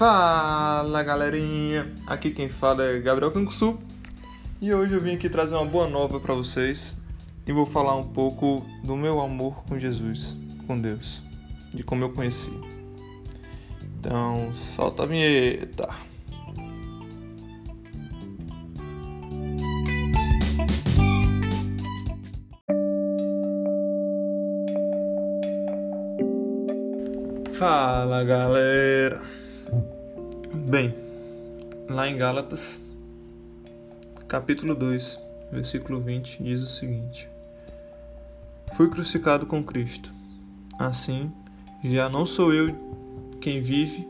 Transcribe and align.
Fala 0.00 1.02
galerinha, 1.02 1.92
aqui 2.06 2.30
quem 2.30 2.48
fala 2.48 2.82
é 2.84 2.98
Gabriel 3.00 3.30
Cancusu 3.30 3.78
e 4.58 4.72
hoje 4.72 4.94
eu 4.94 5.00
vim 5.02 5.14
aqui 5.14 5.28
trazer 5.28 5.54
uma 5.54 5.66
boa 5.66 5.86
nova 5.86 6.18
para 6.18 6.32
vocês 6.32 6.94
e 7.46 7.52
vou 7.52 7.66
falar 7.66 7.94
um 7.96 8.04
pouco 8.04 8.64
do 8.82 8.96
meu 8.96 9.20
amor 9.20 9.62
com 9.64 9.78
Jesus, 9.78 10.34
com 10.66 10.80
Deus, 10.80 11.22
de 11.68 11.82
como 11.82 12.02
eu 12.02 12.14
conheci. 12.14 12.50
Então, 13.98 14.50
solta 14.74 15.02
a 15.02 15.06
vinheta. 15.06 15.86
Fala 27.52 28.24
galera! 28.24 29.39
Bem, 30.70 30.94
lá 31.88 32.06
em 32.06 32.16
Gálatas, 32.16 32.80
capítulo 34.28 34.72
2, 34.72 35.20
versículo 35.50 36.00
20, 36.00 36.44
diz 36.44 36.62
o 36.62 36.66
seguinte: 36.68 37.28
Fui 38.74 38.88
crucificado 38.88 39.46
com 39.46 39.64
Cristo. 39.64 40.12
Assim, 40.78 41.32
já 41.82 42.08
não 42.08 42.24
sou 42.24 42.54
eu 42.54 42.72
quem 43.40 43.60
vive, 43.60 44.06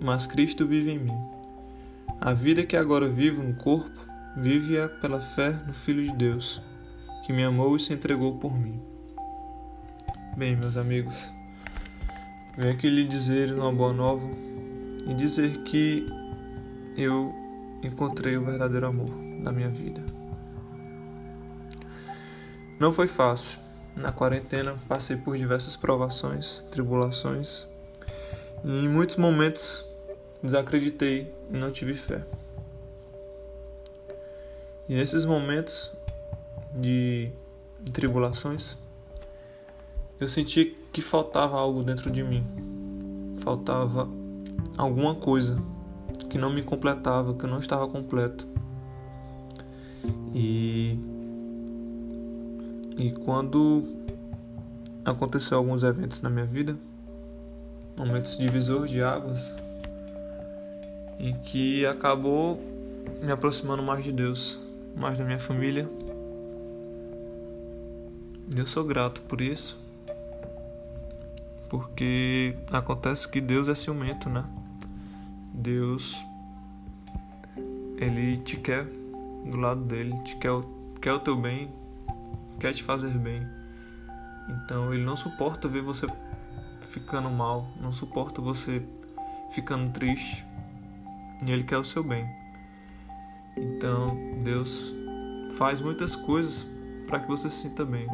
mas 0.00 0.26
Cristo 0.26 0.66
vive 0.66 0.90
em 0.90 0.98
mim. 0.98 1.16
A 2.20 2.32
vida 2.32 2.66
que 2.66 2.76
agora 2.76 3.08
vivo 3.08 3.44
no 3.44 3.54
corpo, 3.54 4.04
vive-a 4.36 4.88
pela 4.88 5.20
fé 5.20 5.50
no 5.64 5.72
Filho 5.72 6.02
de 6.02 6.16
Deus, 6.16 6.60
que 7.24 7.32
me 7.32 7.44
amou 7.44 7.76
e 7.76 7.80
se 7.80 7.92
entregou 7.92 8.36
por 8.36 8.58
mim. 8.58 8.82
Bem, 10.36 10.56
meus 10.56 10.76
amigos, 10.76 11.30
venho 12.58 12.72
aqui 12.72 12.90
lhe 12.90 13.04
dizer 13.04 13.52
uma 13.52 13.72
boa 13.72 13.92
nova 13.92 14.49
e 15.10 15.14
dizer 15.14 15.64
que 15.64 16.06
eu 16.96 17.34
encontrei 17.82 18.36
o 18.36 18.44
verdadeiro 18.44 18.86
amor 18.86 19.10
na 19.10 19.50
minha 19.50 19.68
vida. 19.68 20.00
Não 22.78 22.92
foi 22.92 23.08
fácil. 23.08 23.58
Na 23.96 24.12
quarentena 24.12 24.78
passei 24.86 25.16
por 25.16 25.36
diversas 25.36 25.76
provações, 25.76 26.62
tribulações 26.70 27.66
e 28.64 28.84
em 28.84 28.88
muitos 28.88 29.16
momentos 29.16 29.84
desacreditei 30.40 31.34
e 31.52 31.56
não 31.56 31.72
tive 31.72 31.92
fé. 31.92 32.24
E 34.88 34.94
nesses 34.94 35.24
momentos 35.24 35.92
de 36.72 37.32
tribulações, 37.92 38.78
eu 40.20 40.28
senti 40.28 40.76
que 40.92 41.02
faltava 41.02 41.58
algo 41.58 41.82
dentro 41.82 42.12
de 42.12 42.22
mim. 42.22 42.46
Faltava 43.42 44.08
alguma 44.76 45.14
coisa 45.14 45.62
que 46.28 46.38
não 46.38 46.50
me 46.50 46.62
completava, 46.62 47.34
que 47.34 47.44
eu 47.44 47.48
não 47.48 47.58
estava 47.58 47.86
completo. 47.88 48.48
E 50.32 50.98
e 52.96 53.10
quando 53.12 53.88
aconteceu 55.04 55.56
alguns 55.56 55.82
eventos 55.82 56.20
na 56.20 56.28
minha 56.28 56.44
vida, 56.44 56.76
momentos 57.98 58.36
divisor 58.36 58.86
de 58.86 59.02
águas, 59.02 59.52
em 61.18 61.32
que 61.40 61.86
acabou 61.86 62.60
me 63.22 63.32
aproximando 63.32 63.82
mais 63.82 64.04
de 64.04 64.12
Deus, 64.12 64.58
mais 64.94 65.18
da 65.18 65.24
minha 65.24 65.38
família. 65.38 65.88
Eu 68.54 68.66
sou 68.66 68.84
grato 68.84 69.22
por 69.22 69.40
isso 69.40 69.80
porque 71.70 72.56
acontece 72.72 73.28
que 73.28 73.40
Deus 73.40 73.68
é 73.68 73.74
ciumento, 73.74 74.28
né? 74.28 74.44
Deus 75.52 76.26
ele 77.96 78.38
te 78.38 78.56
quer 78.56 78.84
do 79.44 79.56
lado 79.56 79.82
dele, 79.84 80.16
te 80.24 80.36
quer, 80.36 80.52
quer 81.00 81.12
o 81.12 81.18
teu 81.18 81.36
bem, 81.36 81.70
quer 82.58 82.72
te 82.72 82.82
fazer 82.82 83.10
bem. 83.10 83.46
Então 84.48 84.92
ele 84.92 85.04
não 85.04 85.16
suporta 85.16 85.68
ver 85.68 85.82
você 85.82 86.06
ficando 86.80 87.30
mal, 87.30 87.68
não 87.80 87.92
suporta 87.92 88.40
você 88.40 88.82
ficando 89.52 89.92
triste. 89.92 90.44
E 91.44 91.50
ele 91.50 91.64
quer 91.64 91.78
o 91.78 91.84
seu 91.84 92.02
bem. 92.02 92.26
Então 93.56 94.16
Deus 94.42 94.94
faz 95.52 95.80
muitas 95.80 96.14
coisas 96.16 96.70
para 97.06 97.20
que 97.20 97.28
você 97.28 97.50
se 97.50 97.68
sinta 97.68 97.84
bem. 97.84 98.06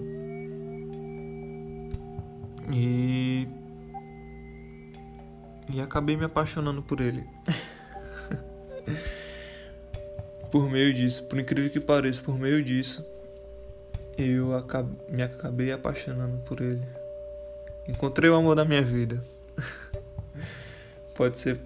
E. 2.71 3.47
E 5.73 5.81
acabei 5.81 6.17
me 6.17 6.25
apaixonando 6.25 6.83
por 6.83 7.01
ele. 7.01 7.25
por 10.51 10.71
meio 10.71 10.95
disso, 10.95 11.25
por 11.25 11.39
incrível 11.39 11.71
que 11.71 11.81
pareça, 11.81 12.23
por 12.23 12.39
meio 12.39 12.63
disso, 12.63 13.07
eu 14.17 14.51
me 15.09 15.23
acabei 15.23 15.73
apaixonando 15.73 16.39
por 16.39 16.61
ele. 16.61 16.83
Encontrei 17.89 18.31
o 18.31 18.37
amor 18.37 18.55
da 18.55 18.65
minha 18.65 18.83
vida. 18.83 19.23
pode 21.15 21.39
ser. 21.39 21.61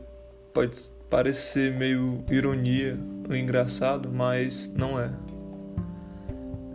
Pode 0.53 0.77
parecer 1.09 1.72
meio 1.72 2.25
ironia 2.31 2.99
ou 3.28 3.37
engraçado, 3.37 4.10
mas 4.10 4.72
não 4.75 4.99
é. 4.99 5.10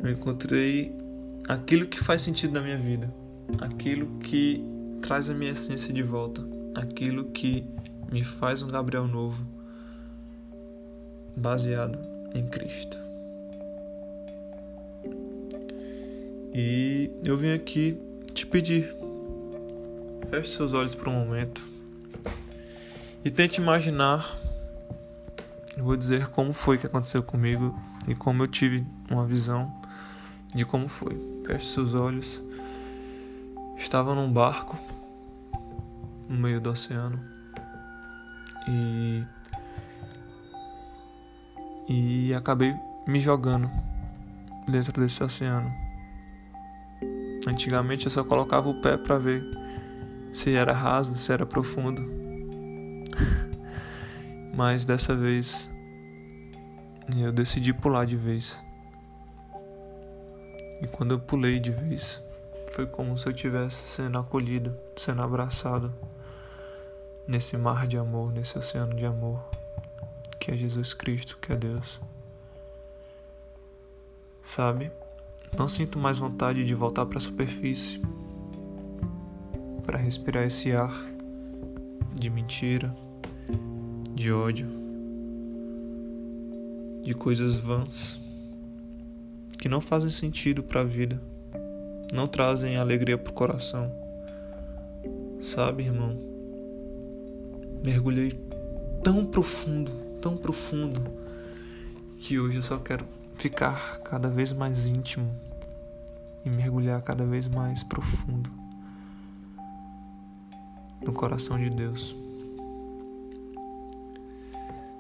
Eu 0.03 0.12
encontrei 0.12 0.96
aquilo 1.47 1.88
que 1.88 2.00
faz 2.00 2.22
sentido 2.22 2.53
na 2.53 2.62
minha 2.62 2.78
vida 2.78 3.12
aquilo 3.59 4.08
que 4.19 4.64
traz 5.02 5.30
a 5.30 5.34
minha 5.34 5.52
essência 5.52 5.94
de 5.94 6.02
volta, 6.02 6.41
aquilo 6.75 7.25
que 7.25 7.66
me 8.12 8.24
faz 8.24 8.62
um 8.62 8.68
Gabriel 8.68 9.08
novo, 9.08 9.46
baseado 11.36 11.97
em 12.34 12.46
Cristo. 12.46 12.97
E 16.53 17.12
eu 17.25 17.38
vim 17.38 17.53
aqui 17.53 17.97
te 18.34 18.46
pedir, 18.46 18.94
feche 20.30 20.56
seus 20.56 20.74
olhos 20.74 20.96
por 20.96 21.08
um 21.09 21.14
momento 21.14 21.64
e 23.24 23.31
tente 23.31 23.59
imaginar. 23.59 24.38
Eu 25.75 25.84
vou 25.84 25.97
dizer 25.97 26.28
como 26.28 26.53
foi 26.53 26.78
que 26.78 26.85
aconteceu 26.85 27.22
comigo 27.22 27.78
e 28.08 28.16
como 28.16 28.44
eu 28.44 28.47
tive 28.47 28.85
uma 29.09 29.25
visão 29.25 29.74
de 30.53 30.64
como 30.64 30.88
foi. 30.88 31.18
Feche 31.46 31.66
seus 31.66 31.94
olhos. 31.94 32.41
Estava 33.75 34.16
num 34.16 34.31
barco 34.31 34.78
no 36.30 36.38
meio 36.38 36.59
do 36.59 36.72
oceano 36.72 37.19
e 38.68 39.24
e 41.88 42.34
acabei 42.34 42.74
me 43.08 43.19
jogando 43.19 43.69
dentro 44.68 45.00
desse 45.00 45.24
oceano. 45.24 45.72
Antigamente 47.47 48.06
eu 48.06 48.12
só 48.12 48.24
colocava 48.24 48.68
o 48.68 48.81
pé 48.81 48.97
para 48.97 49.19
ver 49.19 49.44
se 50.31 50.56
era 50.56 50.74
raso, 50.74 51.16
se 51.16 51.31
era 51.31 51.46
profundo. 51.46 52.02
Mas 54.56 54.84
dessa 54.84 55.16
vez 55.16 55.72
eu 57.16 57.31
decidi 57.31 57.72
pular 57.72 58.06
de 58.06 58.18
vez. 58.18 58.64
E 60.81 60.88
quando 60.88 61.14
eu 61.14 61.19
pulei 61.19 61.59
de 61.59 61.72
vez, 61.72 62.19
foi 62.74 62.88
como 62.88 63.16
se 63.16 63.28
eu 63.28 63.34
tivesse 63.34 63.90
sendo 63.90 64.18
acolhido, 64.18 64.75
sendo 64.97 65.22
abraçado 65.22 65.94
nesse 67.28 67.58
mar 67.58 67.88
de 67.88 67.97
amor, 67.97 68.31
nesse 68.31 68.58
oceano 68.58 68.96
de 68.96 69.06
amor 69.06 69.40
que 70.40 70.52
é 70.52 70.56
Jesus 70.56 70.94
Cristo, 70.94 71.40
que 71.41 71.52
é 71.52 71.56
Deus. 71.56 72.00
Sabe? 74.44 74.91
Não 75.58 75.68
sinto 75.68 75.97
mais 75.97 76.19
vontade 76.19 76.64
de 76.64 76.75
voltar 76.75 77.06
para 77.08 77.18
a 77.18 77.22
superfície 77.22 78.00
para 79.84 79.97
respirar 79.97 80.44
esse 80.44 80.72
ar 80.72 80.94
de 82.14 82.29
mentira, 82.29 82.94
de 84.14 84.32
ódio, 84.32 84.67
de 87.02 87.14
coisas 87.16 87.55
vãs 87.55 88.20
que 89.59 89.67
não 89.67 89.82
fazem 89.82 90.11
sentido 90.11 90.61
para 90.61 90.82
a 90.82 90.84
vida 90.84 91.20
não 92.14 92.28
trazem 92.28 92.78
alegria 92.78 93.17
pro 93.17 93.34
coração. 93.34 93.91
Sabe, 95.41 95.84
irmão? 95.84 96.34
Mergulhei 97.85 98.32
tão 99.03 99.23
profundo, 99.23 99.91
tão 100.20 100.35
profundo, 100.35 100.99
que 102.17 102.40
hoje 102.40 102.58
eu 102.58 102.61
só 102.64 102.79
quero 102.79 103.05
ficar 103.35 103.99
cada 103.99 104.28
vez 104.28 104.52
mais 104.52 104.87
íntimo 104.87 105.32
e 106.43 106.49
mergulhar 106.49 106.99
cada 107.03 107.23
vez 107.28 107.47
mais 107.47 107.84
profundo 107.84 108.49
no 110.99 111.14
coração 111.14 111.59
de 111.59 111.70
Deus. 111.70 112.16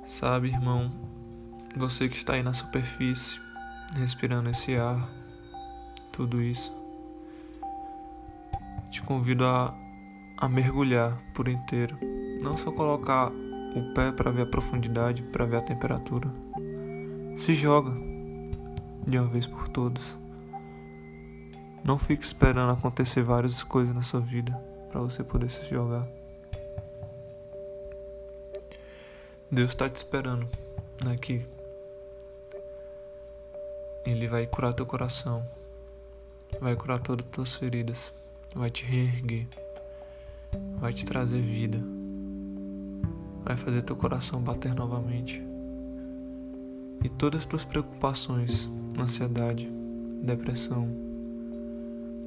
Sabe, 0.05 0.49
irmão, 0.49 0.91
você 1.75 2.07
que 2.07 2.17
está 2.17 2.33
aí 2.33 2.43
na 2.43 2.53
superfície, 2.53 3.39
respirando 3.95 4.51
esse 4.51 4.75
ar, 4.75 5.09
tudo 6.11 6.39
isso 6.39 6.71
te 8.91 9.01
convido 9.01 9.43
a, 9.43 9.75
a 10.37 10.47
mergulhar 10.47 11.19
por 11.33 11.47
inteiro. 11.47 11.97
Não 12.41 12.55
só 12.55 12.71
colocar 12.71 13.31
o 13.75 13.93
pé 13.93 14.11
para 14.11 14.31
ver 14.31 14.43
a 14.43 14.45
profundidade, 14.45 15.23
para 15.23 15.45
ver 15.45 15.57
a 15.57 15.61
temperatura. 15.61 16.29
Se 17.37 17.53
joga 17.53 17.91
de 19.05 19.19
uma 19.19 19.27
vez 19.27 19.45
por 19.45 19.67
todas. 19.67 20.17
Não 21.83 21.97
fique 21.99 22.25
esperando 22.25 22.71
acontecer 22.71 23.21
várias 23.21 23.63
coisas 23.63 23.93
na 23.93 24.01
sua 24.01 24.19
vida 24.19 24.51
para 24.89 25.01
você 25.01 25.23
poder 25.23 25.49
se 25.49 25.69
jogar. 25.69 26.07
Deus 29.51 29.69
está 29.69 29.87
te 29.87 29.95
esperando 29.95 30.47
aqui. 31.11 31.37
Né, 31.37 31.45
Ele 34.05 34.27
vai 34.27 34.47
curar 34.47 34.73
teu 34.73 34.85
coração, 34.85 35.45
vai 36.59 36.75
curar 36.75 36.99
todas 36.99 37.25
as 37.25 37.31
tuas 37.31 37.53
feridas, 37.53 38.13
vai 38.55 38.69
te 38.69 38.83
reerguer, 38.83 39.47
vai 40.79 40.93
te 40.93 41.05
trazer 41.05 41.41
vida, 41.41 41.77
vai 43.45 43.55
fazer 43.55 43.83
teu 43.83 43.95
coração 43.95 44.41
bater 44.41 44.75
novamente. 44.75 45.41
E 47.03 47.07
todas 47.07 47.41
as 47.41 47.45
tuas 47.45 47.63
preocupações, 47.63 48.69
ansiedade, 48.99 49.71
depressão, 50.21 50.89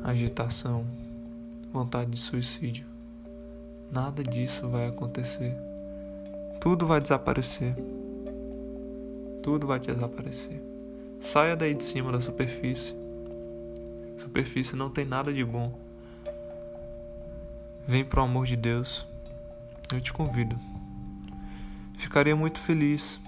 agitação, 0.03 0.87
vontade 1.73 2.13
de 2.13 2.19
suicídio, 2.19 2.87
nada 3.91 4.23
disso 4.23 4.69
vai 4.69 4.87
acontecer 4.87 5.69
tudo 6.61 6.87
vai 6.87 7.01
desaparecer. 7.01 7.75
Tudo 9.43 9.67
vai 9.67 9.79
desaparecer. 9.79 10.61
Saia 11.21 11.57
daí 11.57 11.75
de 11.75 11.85
cima 11.85 12.11
da 12.11 12.21
superfície. 12.21 12.95
Superfície 14.17 14.75
não 14.75 14.91
tem 14.91 15.05
nada 15.05 15.33
de 15.33 15.45
bom. 15.45 15.79
Vem 17.87 18.05
pro 18.05 18.23
amor 18.23 18.45
de 18.45 18.57
Deus. 18.57 19.07
Eu 19.93 20.01
te 20.01 20.13
convido. 20.13 20.57
Ficaria 21.99 22.35
muito 22.37 22.61
feliz 22.61 23.21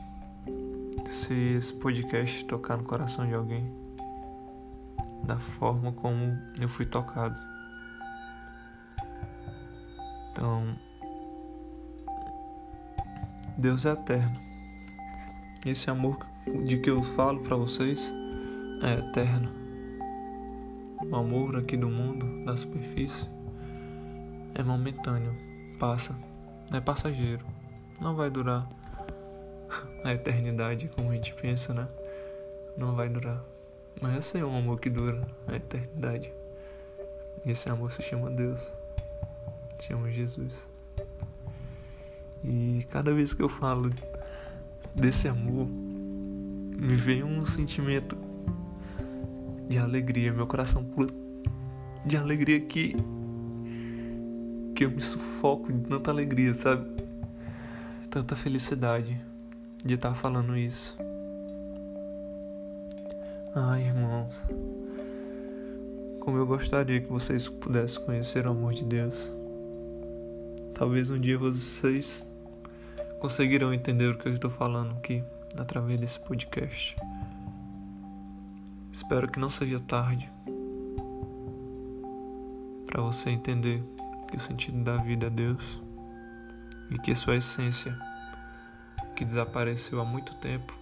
se 1.05 1.35
esse 1.35 1.75
podcast 1.75 2.45
tocar 2.45 2.77
no 2.77 2.85
coração 2.85 3.27
de 3.27 3.35
alguém 3.35 3.71
da 5.25 5.39
forma 5.41 5.93
como 5.93 6.39
eu 6.59 6.69
fui 6.69 6.87
tocado. 6.87 7.35
Então, 10.31 10.77
Deus 13.59 13.85
é 13.85 13.91
eterno. 13.91 14.39
Esse 15.67 15.91
amor 15.91 16.19
de 16.65 16.79
que 16.79 16.89
eu 16.89 17.03
falo 17.03 17.41
para 17.41 17.57
vocês 17.57 18.15
é 18.83 19.01
eterno. 19.01 19.51
O 21.11 21.17
amor 21.17 21.57
aqui 21.57 21.77
do 21.77 21.91
mundo, 21.91 22.45
da 22.45 22.57
superfície, 22.57 23.29
é 24.55 24.63
momentâneo, 24.63 25.37
passa, 25.79 26.17
é 26.73 26.81
passageiro, 26.81 27.45
não 28.01 28.17
vai 28.17 28.31
durar 28.31 28.69
a 30.03 30.13
eternidade 30.13 30.89
como 30.97 31.11
a 31.11 31.15
gente 31.15 31.35
pensa, 31.35 31.75
né? 31.75 31.87
Não 32.77 32.95
vai 32.95 33.09
durar. 33.09 33.43
Mas 34.01 34.17
esse 34.17 34.39
é 34.39 34.45
um 34.45 34.57
amor 34.57 34.81
que 34.81 34.89
dura 34.89 35.21
a 35.47 35.57
eternidade. 35.57 36.33
Esse 37.45 37.69
amor 37.69 37.93
se 37.93 38.03
chama 38.03 38.31
Deus, 38.31 38.75
se 39.75 39.89
chama 39.89 40.11
Jesus. 40.11 40.69
E 42.43 42.87
cada 42.91 43.13
vez 43.13 43.35
que 43.35 43.43
eu 43.43 43.49
falo 43.49 43.91
desse 44.95 45.29
amor, 45.29 45.67
me 45.69 46.95
vem 46.95 47.23
um 47.23 47.45
sentimento 47.45 48.17
de 49.69 49.79
alegria, 49.79 50.33
meu 50.33 50.47
coração 50.47 50.83
pula 50.83 51.11
de 52.05 52.17
alegria 52.17 52.61
que 52.61 52.97
que 54.75 54.85
eu 54.87 54.91
me 54.91 55.03
sufoco 55.03 55.71
de 55.71 55.81
tanta 55.89 56.11
alegria, 56.11 56.55
sabe? 56.55 56.87
Tanta 58.11 58.35
felicidade 58.35 59.21
de 59.85 59.95
estar 59.95 60.13
falando 60.17 60.57
isso. 60.57 60.99
Ai, 63.55 63.85
irmãos, 63.85 64.43
como 66.19 66.37
eu 66.37 66.45
gostaria 66.45 67.01
que 67.01 67.07
vocês 67.07 67.49
pudessem 67.49 68.05
conhecer 68.05 68.49
o 68.49 68.51
amor 68.51 68.73
de 68.73 68.83
Deus. 68.83 69.31
Talvez 70.75 71.09
um 71.09 71.21
dia 71.21 71.39
vocês 71.39 72.27
conseguirão 73.21 73.73
entender 73.73 74.09
o 74.09 74.19
que 74.19 74.27
eu 74.27 74.35
estou 74.35 74.51
falando 74.51 74.91
aqui 74.97 75.23
através 75.57 76.01
desse 76.01 76.19
podcast. 76.19 76.97
Espero 78.93 79.31
que 79.31 79.39
não 79.39 79.51
seja 79.51 79.79
tarde 79.79 80.29
para 82.87 83.01
você 83.03 83.31
entender 83.31 83.85
que 84.29 84.37
o 84.37 84.41
sentido 84.41 84.83
da 84.83 84.97
vida 84.97 85.29
é 85.29 85.31
Deus 85.31 85.81
e 86.91 86.99
que 86.99 87.15
sua 87.15 87.37
essência 87.37 87.97
que 89.17 89.25
desapareceu 89.25 90.01
há 90.01 90.05
muito 90.05 90.35
tempo, 90.37 90.75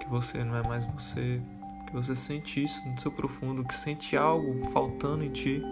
que 0.00 0.08
você 0.08 0.42
não 0.42 0.56
é 0.56 0.66
mais 0.66 0.84
você, 0.84 1.40
que 1.86 1.92
você 1.92 2.16
sente 2.16 2.62
isso 2.62 2.88
no 2.88 2.98
seu 2.98 3.12
profundo, 3.12 3.64
que 3.64 3.74
sente 3.74 4.16
algo 4.16 4.66
faltando 4.72 5.24
em 5.24 5.30
ti. 5.30 5.62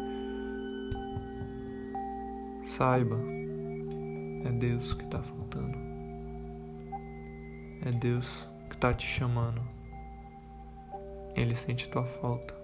Saiba 2.63 3.35
é 4.45 4.53
Deus 4.53 4.93
que 4.93 5.05
está 5.05 5.23
faltando. 5.23 5.79
É 7.83 7.91
Deus 7.91 8.47
que 8.69 8.75
está 8.75 8.93
te 8.93 9.07
chamando. 9.07 9.63
Ele 11.35 11.55
sente 11.55 11.89
tua 11.89 12.05
falta. 12.05 12.55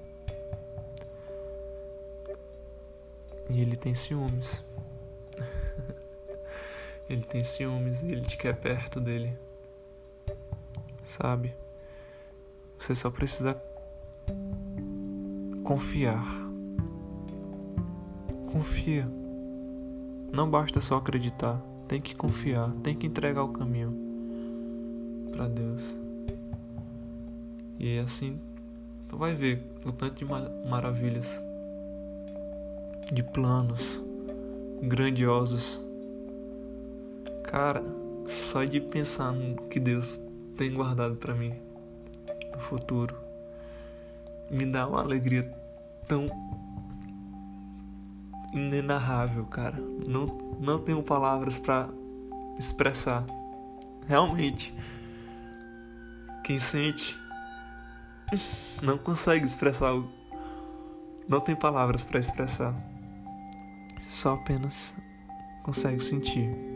E 3.49 3.61
ele 3.61 3.77
tem 3.77 3.95
ciúmes. 3.95 4.63
Ele 7.13 7.23
tem 7.23 7.45
ciúmes 7.45 8.03
e 8.03 8.09
ele 8.09 8.23
te 8.23 8.37
quer 8.37 8.57
perto 8.57 9.01
dele. 9.01 9.33
Sabe? 11.03 11.55
Você 12.79 12.95
só 12.95 13.11
precisa 13.11 13.61
confiar. 15.65 16.25
Confia. 18.53 19.09
Não 20.33 20.49
basta 20.49 20.81
só 20.81 20.97
acreditar 20.97 21.61
tem 21.91 22.01
que 22.01 22.15
confiar, 22.15 22.71
tem 22.85 22.95
que 22.95 23.05
entregar 23.05 23.43
o 23.43 23.49
caminho 23.49 23.93
para 25.33 25.49
Deus. 25.49 25.83
E 27.81 27.99
assim, 27.99 28.39
tu 29.09 29.17
vai 29.17 29.35
ver 29.35 29.61
o 29.85 29.91
tanto 29.91 30.15
de 30.15 30.25
maravilhas, 30.25 31.43
de 33.13 33.25
planos 33.25 34.01
grandiosos. 34.81 35.83
Cara, 37.51 37.83
só 38.29 38.65
de 38.65 38.81
pensar 38.81 39.33
no 39.33 39.69
que 39.69 39.81
Deus 39.81 40.21
tem 40.57 40.73
guardado 40.73 41.17
para 41.17 41.35
mim 41.35 41.53
no 42.53 42.61
futuro 42.61 43.31
me 44.51 44.67
dá 44.67 44.87
uma 44.87 45.01
alegria 45.01 45.49
tão 46.09 46.29
inenarrável, 48.53 49.45
cara. 49.47 49.79
Não, 50.07 50.27
não 50.59 50.79
tenho 50.79 51.03
palavras 51.03 51.59
para 51.59 51.89
expressar. 52.59 53.25
Realmente, 54.09 54.75
quem 56.45 56.59
sente 56.59 57.17
não 58.83 58.99
consegue 58.99 59.47
expressar. 59.47 59.93
Não 61.29 61.41
tem 61.41 61.55
palavras 61.55 62.03
para 62.03 62.19
expressar. 62.19 62.75
Só 64.05 64.35
apenas 64.35 64.93
consegue 65.63 66.01
sentir. 66.01 66.70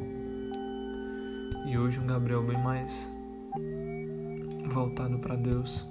E 1.74 1.76
hoje 1.76 1.98
um 1.98 2.06
Gabriel 2.06 2.40
bem 2.40 2.56
mais 2.56 3.12
voltado 4.66 5.18
para 5.18 5.34
Deus, 5.34 5.84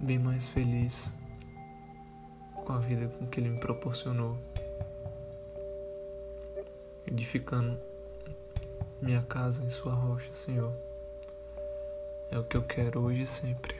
bem 0.00 0.16
mais 0.16 0.46
feliz 0.46 1.12
com 2.54 2.72
a 2.72 2.78
vida 2.78 3.08
com 3.08 3.26
que 3.26 3.40
Ele 3.40 3.48
me 3.48 3.58
proporcionou, 3.58 4.38
edificando 7.04 7.76
minha 9.02 9.22
casa 9.22 9.64
em 9.64 9.68
Sua 9.68 9.92
rocha, 9.92 10.32
Senhor. 10.32 10.72
É 12.30 12.38
o 12.38 12.44
que 12.44 12.56
eu 12.56 12.62
quero 12.62 13.00
hoje 13.00 13.22
e 13.22 13.26
sempre. 13.26 13.74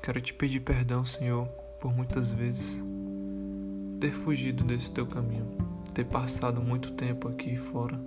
Quero 0.00 0.18
te 0.18 0.32
pedir 0.32 0.60
perdão, 0.60 1.04
Senhor, 1.04 1.46
por 1.78 1.94
muitas 1.94 2.30
vezes 2.30 2.82
ter 4.00 4.14
fugido 4.14 4.64
desse 4.64 4.90
teu 4.90 5.06
caminho, 5.06 5.61
ter 5.92 6.04
passado 6.04 6.60
muito 6.60 6.92
tempo 6.92 7.28
aqui 7.28 7.56
fora, 7.56 8.00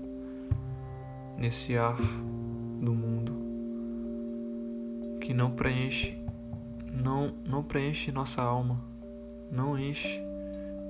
nesse 1.37 1.77
ar 1.77 1.97
do 2.81 2.93
mundo 2.93 3.33
que 5.21 5.33
não 5.33 5.51
preenche 5.51 6.25
não, 6.95 7.33
não 7.45 7.61
preenche 7.61 8.11
nossa 8.11 8.41
alma, 8.41 8.79
não 9.51 9.77
enche. 9.77 10.21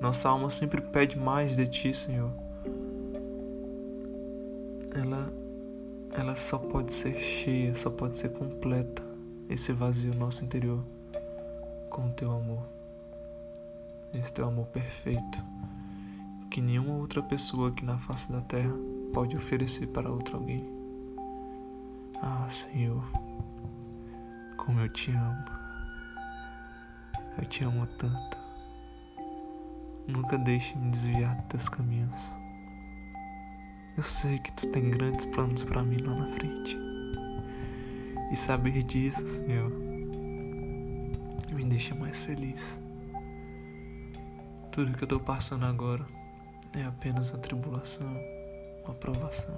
Nossa 0.00 0.28
alma 0.28 0.50
sempre 0.50 0.80
pede 0.80 1.18
mais 1.18 1.56
de 1.56 1.66
Ti, 1.66 1.92
Senhor. 1.92 2.30
Ela, 4.94 5.32
ela 6.12 6.36
só 6.36 6.58
pode 6.58 6.92
ser 6.92 7.18
cheia, 7.18 7.74
só 7.74 7.90
pode 7.90 8.16
ser 8.16 8.30
completa, 8.30 9.02
esse 9.48 9.72
vazio 9.72 10.14
nosso 10.14 10.44
interior, 10.44 10.82
com 11.90 12.06
o 12.06 12.12
Teu 12.12 12.30
amor, 12.30 12.62
esse 14.14 14.32
Teu 14.32 14.46
amor 14.46 14.66
perfeito, 14.66 15.38
que 16.50 16.60
nenhuma 16.60 16.94
outra 16.94 17.22
pessoa 17.22 17.68
aqui 17.68 17.84
na 17.84 17.98
face 17.98 18.30
da 18.30 18.40
terra 18.40 18.74
pode 19.12 19.36
oferecer 19.36 19.86
para 19.88 20.10
outro 20.10 20.36
alguém. 20.36 20.64
Ah, 22.22 22.48
Senhor, 22.48 23.04
como 24.56 24.80
eu 24.80 24.88
te 24.88 25.10
amo. 25.10 25.44
Eu 27.38 27.44
te 27.44 27.64
amo 27.64 27.86
tanto. 27.98 28.38
Nunca 30.06 30.38
deixe 30.38 30.76
me 30.76 30.90
desviar 30.90 31.36
dos 31.36 31.46
teus 31.46 31.68
caminhos. 31.68 32.30
Eu 33.96 34.02
sei 34.02 34.38
que 34.38 34.52
tu 34.52 34.66
tem 34.68 34.90
grandes 34.90 35.26
planos 35.26 35.64
para 35.64 35.82
mim 35.82 35.98
lá 35.98 36.14
na 36.14 36.26
frente. 36.32 36.78
E 38.30 38.36
saber 38.36 38.82
disso, 38.82 39.26
Senhor, 39.26 39.70
me 41.52 41.64
deixa 41.64 41.94
mais 41.94 42.20
feliz. 42.20 42.60
Tudo 44.72 44.96
que 44.96 45.04
eu 45.04 45.08
tô 45.08 45.20
passando 45.20 45.64
agora 45.64 46.15
é 46.74 46.82
apenas 46.84 47.30
uma 47.30 47.38
tribulação, 47.38 48.14
uma 48.84 48.94
provação. 48.94 49.54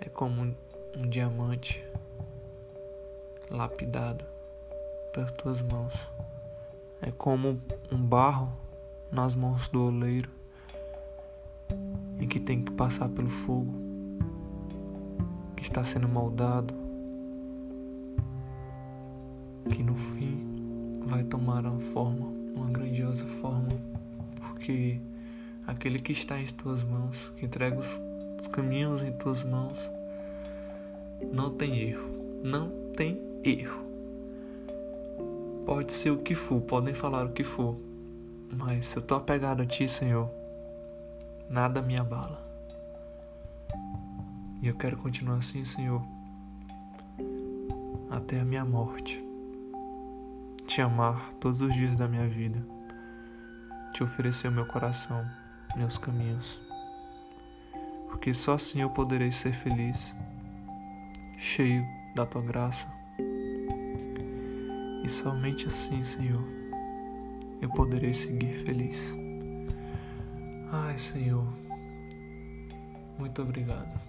É 0.00 0.08
como 0.08 0.42
um, 0.42 0.54
um 0.96 1.08
diamante 1.08 1.84
lapidado 3.50 4.24
pelas 5.12 5.30
tuas 5.32 5.62
mãos. 5.62 6.08
É 7.00 7.10
como 7.10 7.60
um 7.90 7.98
barro 7.98 8.52
nas 9.10 9.34
mãos 9.34 9.68
do 9.68 9.86
oleiro 9.86 10.30
em 12.18 12.26
que 12.26 12.38
tem 12.38 12.62
que 12.62 12.72
passar 12.72 13.08
pelo 13.08 13.28
fogo, 13.28 13.74
que 15.56 15.62
está 15.62 15.84
sendo 15.84 16.08
moldado, 16.08 16.72
que 19.70 19.82
no 19.82 19.96
fim 19.96 21.00
vai 21.06 21.24
tomar 21.24 21.66
uma 21.66 21.80
forma, 21.80 22.26
uma 22.56 22.70
grandiosa 22.70 23.24
forma, 23.26 23.70
porque 24.40 25.00
aquele 25.66 25.98
que 25.98 26.12
está 26.12 26.40
em 26.40 26.46
tuas 26.46 26.82
mãos, 26.84 27.32
que 27.36 27.44
entrega 27.44 27.78
os, 27.78 28.00
os 28.38 28.46
caminhos 28.46 29.02
em 29.02 29.12
tuas 29.12 29.44
mãos, 29.44 29.90
não 31.32 31.50
tem 31.50 31.78
erro, 31.78 32.08
não 32.42 32.70
tem 32.96 33.20
erro. 33.44 33.82
Pode 35.64 35.92
ser 35.92 36.10
o 36.10 36.18
que 36.18 36.34
for, 36.34 36.60
podem 36.60 36.94
falar 36.94 37.26
o 37.26 37.32
que 37.32 37.44
for, 37.44 37.76
mas 38.52 38.86
se 38.86 38.96
eu 38.96 39.02
tô 39.02 39.14
apegado 39.14 39.62
a 39.62 39.66
ti, 39.66 39.88
Senhor, 39.88 40.28
nada 41.48 41.80
me 41.80 41.96
abala. 41.96 42.42
E 44.60 44.68
eu 44.68 44.76
quero 44.76 44.96
continuar 44.96 45.38
assim, 45.38 45.64
Senhor, 45.64 46.02
até 48.10 48.40
a 48.40 48.44
minha 48.44 48.64
morte. 48.64 49.22
Te 50.66 50.80
amar 50.80 51.32
todos 51.40 51.60
os 51.60 51.74
dias 51.74 51.96
da 51.96 52.06
minha 52.06 52.28
vida. 52.28 52.64
Te 53.92 54.04
oferecer 54.04 54.48
o 54.48 54.52
meu 54.52 54.64
coração, 54.66 55.24
meus 55.76 55.98
caminhos. 55.98 56.60
Porque 58.08 58.32
só 58.34 58.54
assim 58.54 58.82
eu 58.82 58.90
poderei 58.90 59.30
ser 59.32 59.52
feliz, 59.52 60.14
cheio 61.38 61.84
da 62.14 62.26
tua 62.26 62.42
graça. 62.42 62.92
E 65.02 65.08
somente 65.08 65.66
assim, 65.66 66.02
Senhor, 66.02 66.44
eu 67.60 67.68
poderei 67.70 68.14
seguir 68.14 68.52
feliz. 68.64 69.14
Ai, 70.70 70.96
Senhor, 70.98 71.46
muito 73.18 73.42
obrigado. 73.42 74.00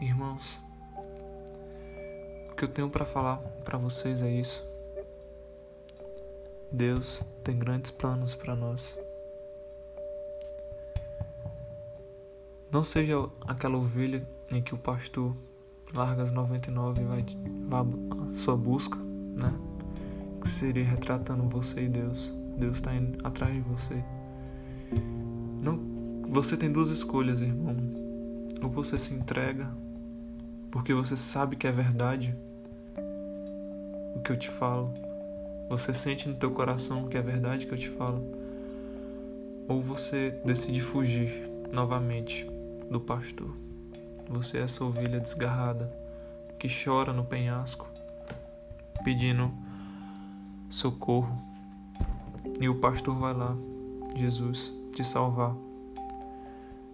Irmãos, 0.00 0.60
o 2.50 2.54
que 2.54 2.64
eu 2.64 2.68
tenho 2.68 2.90
para 2.90 3.04
falar 3.04 3.38
para 3.64 3.78
vocês 3.78 4.22
é 4.22 4.30
isso. 4.30 4.66
Deus 6.70 7.24
tem 7.42 7.58
grandes 7.58 7.90
planos 7.90 8.34
para 8.34 8.54
nós. 8.54 8.98
Não 12.70 12.84
seja 12.84 13.14
aquela 13.46 13.78
ovelha 13.78 14.28
em 14.50 14.60
que 14.60 14.74
o 14.74 14.78
pastor 14.78 15.34
larga 15.94 16.22
as 16.22 16.32
99 16.32 17.00
e 17.00 17.04
vai, 17.04 17.24
vai 17.66 17.80
à 17.80 18.36
sua 18.36 18.56
busca, 18.56 18.98
né? 18.98 19.54
Que 20.40 20.48
seria 20.48 20.84
retratando 20.84 21.48
você 21.48 21.84
e 21.84 21.88
Deus. 21.88 22.32
Deus 22.58 22.76
está 22.76 22.94
indo 22.94 23.26
atrás 23.26 23.54
de 23.54 23.60
você. 23.60 24.04
Não, 25.62 25.80
você 26.26 26.58
tem 26.58 26.70
duas 26.70 26.90
escolhas, 26.90 27.40
irmão. 27.40 27.76
Ou 28.62 28.68
você 28.68 28.98
se 28.98 29.14
entrega 29.14 29.70
porque 30.70 30.92
você 30.92 31.16
sabe 31.16 31.56
que 31.56 31.66
é 31.66 31.72
verdade 31.72 32.36
o 34.14 34.20
que 34.20 34.30
eu 34.30 34.38
te 34.38 34.50
falo. 34.50 34.92
Você 35.70 35.94
sente 35.94 36.28
no 36.28 36.34
teu 36.34 36.50
coração 36.50 37.08
que 37.08 37.16
é 37.16 37.22
verdade 37.22 37.64
o 37.64 37.68
que 37.68 37.74
eu 37.74 37.78
te 37.78 37.88
falo. 37.88 38.22
Ou 39.66 39.82
você 39.82 40.38
decide 40.44 40.82
fugir 40.82 41.48
novamente 41.72 42.46
do 42.90 43.00
pastor. 43.00 43.54
Você 44.28 44.58
é 44.58 44.62
essa 44.62 44.84
ovelha 44.84 45.20
desgarrada 45.20 45.92
que 46.58 46.68
chora 46.68 47.12
no 47.12 47.24
penhasco, 47.24 47.86
pedindo 49.04 49.52
socorro 50.68 51.36
e 52.60 52.68
o 52.68 52.74
pastor 52.74 53.16
vai 53.16 53.32
lá, 53.32 53.56
Jesus, 54.16 54.74
te 54.92 55.04
salvar. 55.04 55.54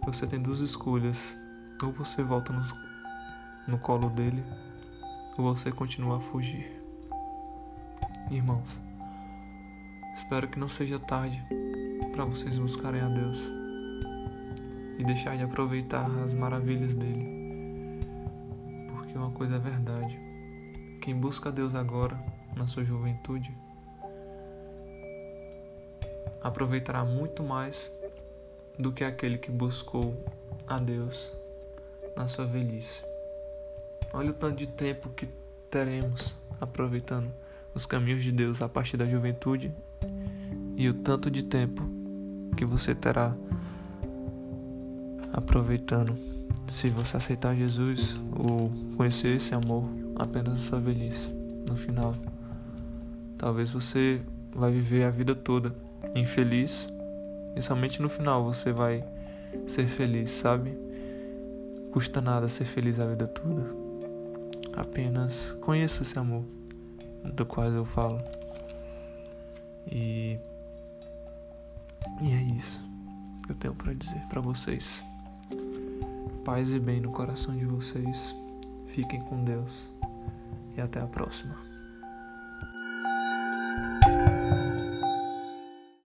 Você 0.04 0.26
tem 0.26 0.40
duas 0.40 0.60
escolhas: 0.60 1.36
ou 1.82 1.92
você 1.92 2.22
volta 2.22 2.52
no, 2.52 2.62
no 3.66 3.78
colo 3.78 4.10
dele, 4.10 4.44
ou 5.38 5.54
você 5.54 5.72
continua 5.72 6.18
a 6.18 6.20
fugir. 6.20 6.80
Irmãos, 8.30 8.80
espero 10.14 10.48
que 10.48 10.58
não 10.58 10.68
seja 10.68 10.98
tarde 10.98 11.42
para 12.12 12.24
vocês 12.24 12.58
buscarem 12.58 13.00
a 13.00 13.08
Deus 13.08 13.63
e 14.98 15.04
deixar 15.04 15.36
de 15.36 15.44
aproveitar 15.44 16.06
as 16.22 16.34
maravilhas 16.34 16.94
dele. 16.94 18.00
Porque 18.88 19.16
uma 19.16 19.30
coisa 19.30 19.56
é 19.56 19.58
verdade: 19.58 20.18
quem 21.00 21.14
busca 21.14 21.50
Deus 21.50 21.74
agora, 21.74 22.18
na 22.56 22.66
sua 22.66 22.84
juventude, 22.84 23.56
aproveitará 26.42 27.04
muito 27.04 27.42
mais 27.42 27.92
do 28.78 28.92
que 28.92 29.04
aquele 29.04 29.38
que 29.38 29.50
buscou 29.50 30.14
a 30.66 30.78
Deus 30.78 31.32
na 32.16 32.28
sua 32.28 32.46
velhice. 32.46 33.04
Olha 34.12 34.30
o 34.30 34.34
tanto 34.34 34.56
de 34.56 34.66
tempo 34.66 35.08
que 35.10 35.28
teremos 35.70 36.38
aproveitando 36.60 37.30
os 37.74 37.84
caminhos 37.84 38.22
de 38.22 38.30
Deus 38.30 38.62
a 38.62 38.68
partir 38.68 38.96
da 38.96 39.06
juventude 39.06 39.74
e 40.76 40.88
o 40.88 40.94
tanto 40.94 41.30
de 41.30 41.42
tempo 41.42 41.82
que 42.56 42.64
você 42.64 42.94
terá 42.94 43.36
aproveitando 45.34 46.16
se 46.68 46.88
você 46.88 47.16
aceitar 47.16 47.54
Jesus 47.56 48.18
ou 48.36 48.70
conhecer 48.96 49.34
esse 49.36 49.54
amor 49.54 49.88
apenas 50.16 50.54
na 50.54 50.60
sua 50.60 50.80
velhice. 50.80 51.28
No 51.68 51.76
final, 51.76 52.14
talvez 53.36 53.70
você 53.70 54.22
vai 54.54 54.70
viver 54.70 55.04
a 55.04 55.10
vida 55.10 55.34
toda 55.34 55.74
infeliz 56.14 56.88
e 57.56 57.60
somente 57.60 58.00
no 58.00 58.08
final 58.08 58.44
você 58.44 58.72
vai 58.72 59.04
ser 59.66 59.88
feliz, 59.88 60.30
sabe? 60.30 60.78
Custa 61.92 62.20
nada 62.20 62.48
ser 62.48 62.64
feliz 62.64 63.00
a 63.00 63.06
vida 63.06 63.26
toda. 63.26 63.66
Apenas 64.76 65.52
conheça 65.60 66.02
esse 66.02 66.18
amor 66.18 66.44
do 67.24 67.44
qual 67.44 67.66
eu 67.66 67.84
falo. 67.84 68.20
E 69.90 70.38
e 72.22 72.32
é 72.32 72.42
isso 72.56 72.82
que 73.44 73.52
eu 73.52 73.56
tenho 73.56 73.74
para 73.74 73.92
dizer 73.92 74.20
para 74.28 74.40
vocês. 74.40 75.04
Paz 76.44 76.74
e 76.74 76.78
bem 76.78 77.00
no 77.00 77.10
coração 77.10 77.56
de 77.56 77.64
vocês. 77.64 78.36
Fiquem 78.86 79.18
com 79.22 79.42
Deus 79.42 79.90
e 80.76 80.80
até 80.80 81.00
a 81.00 81.06
próxima. 81.06 81.73